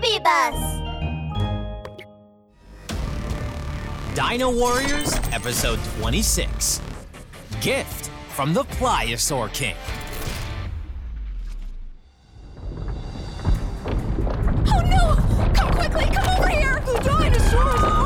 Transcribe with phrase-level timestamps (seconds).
[0.00, 0.80] Baby Bus!
[4.14, 6.80] Dino Warriors, Episode 26
[7.60, 9.76] Gift from the Pliosaur King.
[14.68, 15.52] Oh no!
[15.52, 16.06] Come quickly!
[16.06, 16.80] Come over here!
[16.86, 18.00] The dinosaurs!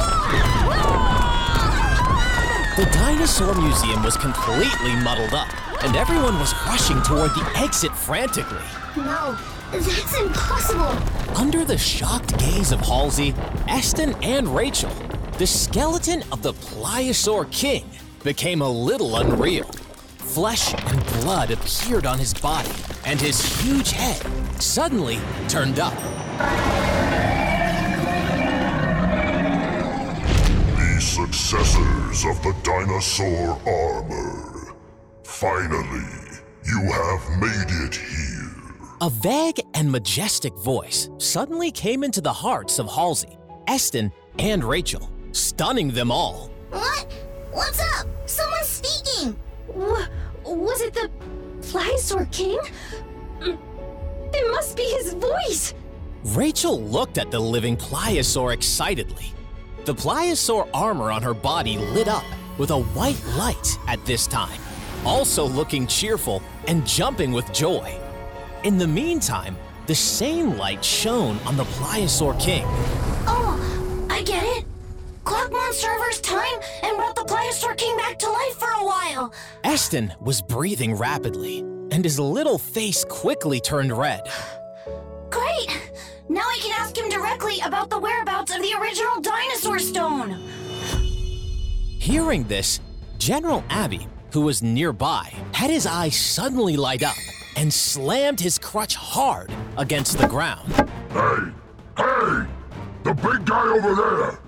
[2.76, 5.48] The Dinosaur Museum was completely muddled up,
[5.84, 8.58] and everyone was rushing toward the exit frantically.
[8.96, 9.38] No,
[9.72, 11.36] that's impossible.
[11.36, 13.34] Under the shocked gaze of Halsey,
[13.68, 14.90] Eston, and Rachel,
[15.38, 17.84] the skeleton of the Pliosaur King
[18.22, 19.70] became a little unreal.
[20.18, 22.70] Flesh and blood appeared on his body,
[23.04, 24.24] and his huge head
[24.60, 25.94] suddenly turned up.
[30.76, 34.74] The successors of the dinosaur armor.
[35.24, 38.23] Finally, you have made it here.
[39.04, 43.36] A vague and majestic voice suddenly came into the hearts of Halsey,
[43.66, 46.50] Eston, and Rachel, stunning them all.
[46.70, 47.12] What?
[47.52, 48.06] What's up?
[48.24, 49.36] Someone's speaking.
[49.68, 50.06] Wha-
[50.46, 51.10] was it the
[51.60, 52.58] Pliosaur King?
[53.42, 55.74] It must be his voice!
[56.24, 59.34] Rachel looked at the living Pliosaur excitedly.
[59.84, 62.24] The Pliosaur armor on her body lit up
[62.56, 64.62] with a white light at this time,
[65.04, 68.00] also looking cheerful and jumping with joy.
[68.64, 72.64] In the meantime, the same light shone on the Pliosaur King.
[73.26, 74.64] Oh, I get it.
[75.22, 79.34] Clock Monster reversed time and brought the Pliosaur King back to life for a while.
[79.64, 81.58] Eston was breathing rapidly,
[81.90, 84.22] and his little face quickly turned red.
[85.28, 85.92] Great!
[86.30, 90.40] Now I can ask him directly about the whereabouts of the original dinosaur stone.
[92.00, 92.80] Hearing this,
[93.18, 97.16] General Abi, who was nearby, had his eyes suddenly light up
[97.56, 100.72] and slammed his crutch hard against the ground.
[101.10, 101.52] Hey,
[101.96, 102.46] hey!
[103.04, 104.38] The big guy over there!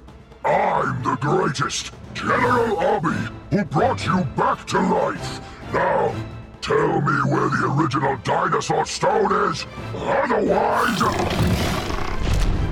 [0.44, 3.16] I'm the greatest, General Abi,
[3.50, 5.40] who brought you back to life.
[5.72, 6.14] Now,
[6.60, 9.66] tell me where the original dinosaur stone is.
[9.94, 11.02] Otherwise,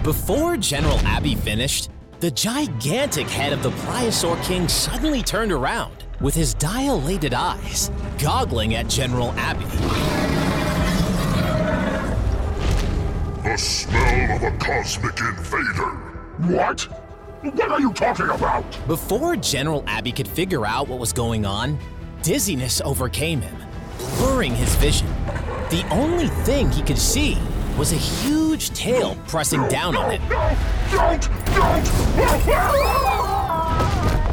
[0.04, 6.34] Before General Abi finished, the gigantic head of the Pliosaur King suddenly turned around with
[6.34, 10.23] his dilated eyes, goggling at General Abi.
[13.54, 15.90] The smell of a cosmic invader.
[16.56, 16.80] What?
[17.42, 18.64] What are you talking about?
[18.88, 21.78] Before General Abi could figure out what was going on,
[22.20, 23.56] dizziness overcame him,
[24.18, 25.06] blurring his vision.
[25.70, 27.38] The only thing he could see
[27.78, 30.28] was a huge tail pressing down on him.
[30.28, 30.56] No!
[30.90, 31.22] Don't!
[31.54, 31.86] Don't!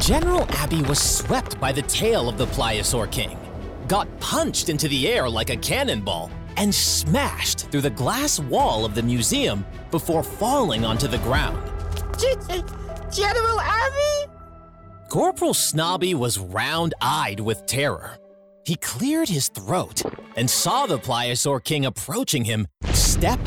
[0.02, 3.38] General Abi was swept by the tail of the Pliosaur King,
[3.86, 8.94] got punched into the air like a cannonball, and smashed through the glass wall of
[8.94, 11.58] the museum before falling onto the ground.
[13.10, 14.30] General Abi?
[15.08, 18.18] Corporal Snobby was round eyed with terror.
[18.64, 20.02] He cleared his throat
[20.36, 23.40] and saw the Pliosaur King approaching him step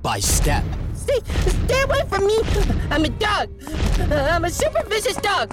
[0.00, 0.64] by step.
[0.94, 1.18] Stay,
[1.66, 2.38] stay away from me!
[2.90, 3.50] I'm a dog!
[4.12, 5.50] I'm a super vicious dog!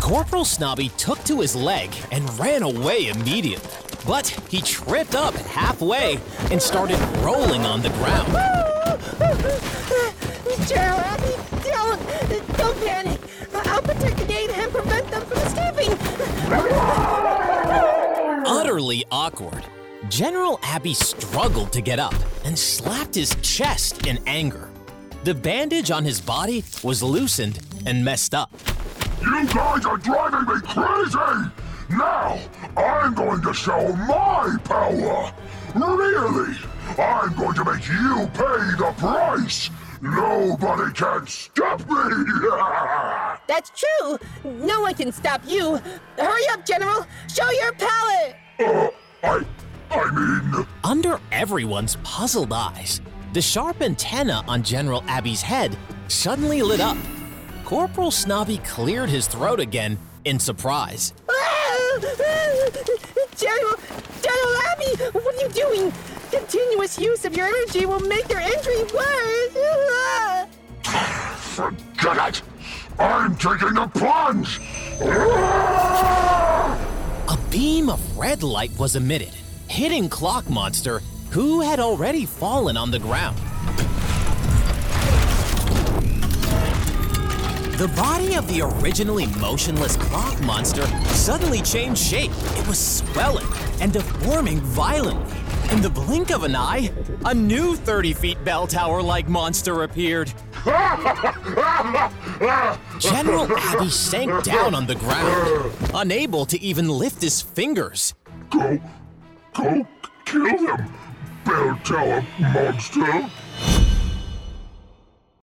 [0.00, 3.93] Corporal Snobby took to his leg and ran away immediately.
[4.06, 6.18] But he tripped up halfway
[6.50, 8.28] and started rolling on the ground.
[10.68, 11.32] General Abi,
[11.64, 12.00] don't!
[12.58, 13.20] Don't panic!
[13.54, 15.96] I'll protect the gate and prevent them from escaping!
[18.46, 19.64] Utterly awkward,
[20.08, 22.14] General Abi struggled to get up
[22.44, 24.68] and slapped his chest in anger.
[25.24, 28.52] The bandage on his body was loosened and messed up.
[29.22, 31.50] You guys are driving me crazy!
[31.90, 32.38] Now,
[32.76, 35.32] I'm going to show my power!
[35.74, 36.56] Really!
[36.98, 39.70] I'm going to make you pay the price!
[40.00, 43.36] Nobody can stop me!
[43.46, 44.18] That's true!
[44.44, 45.80] No one can stop you!
[46.18, 47.06] Hurry up, General!
[47.32, 48.34] Show your power!
[48.60, 48.88] Uh,
[49.22, 49.44] I...
[49.90, 50.66] I mean...
[50.82, 53.00] Under everyone's puzzled eyes,
[53.32, 55.76] the sharp antenna on General Abi's head
[56.08, 56.96] suddenly lit up.
[57.64, 61.14] Corporal Snobby cleared his throat again in surprise.
[63.36, 63.76] General,
[64.22, 65.92] General Abi, what are you doing?
[66.30, 70.48] Continuous use of your energy will make your injury worse.
[71.36, 72.42] Forget it!
[72.98, 74.60] I'm taking a plunge!
[77.28, 79.32] A beam of red light was emitted,
[79.68, 81.00] hitting Clock Monster,
[81.30, 83.38] who had already fallen on the ground.
[87.76, 92.30] The body of the originally motionless clock monster suddenly changed shape.
[92.56, 93.48] It was swelling
[93.80, 95.36] and deforming violently,
[95.72, 96.92] In the blink of an eye,
[97.24, 100.32] a new 30 feet bell tower like monster appeared.
[103.00, 108.14] General Abi sank down on the ground, unable to even lift his fingers.
[108.50, 108.80] Go,
[109.52, 109.84] go,
[110.24, 110.92] kill them,
[111.44, 113.28] bell tower monster.